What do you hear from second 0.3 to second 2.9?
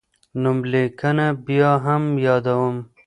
نوملیکنه بیا هم یادوم.